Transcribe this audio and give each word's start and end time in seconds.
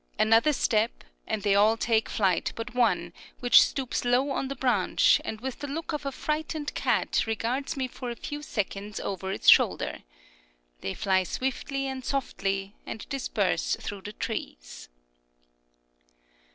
Another 0.17 0.51
step, 0.51 1.03
and 1.27 1.43
they 1.43 1.53
all 1.53 1.77
take 1.77 2.09
flight 2.09 2.53
but 2.55 2.73
one, 2.73 3.13
which 3.39 3.61
stoops 3.61 4.03
low 4.03 4.31
on 4.31 4.47
the 4.47 4.55
branch, 4.55 5.21
and 5.23 5.39
with 5.41 5.59
the 5.59 5.67
look 5.67 5.93
of 5.93 6.07
a 6.07 6.11
frightened 6.11 6.73
cat 6.73 7.27
regards 7.27 7.77
me 7.77 7.87
for 7.87 8.09
a 8.09 8.15
few 8.15 8.41
seconds 8.41 8.99
over 8.99 9.31
its 9.31 9.47
shoulder. 9.47 9.99
They 10.79 10.95
fly 10.95 11.21
swiftly 11.21 11.85
and 11.85 12.03
softly, 12.03 12.73
and 12.83 13.07
disperse 13.09 13.77
through 13.79 14.01
the 14.01 14.13
trees. 14.13 14.89